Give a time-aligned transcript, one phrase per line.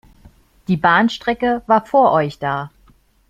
[0.67, 2.71] Die Bahnstrecke war vor euch da.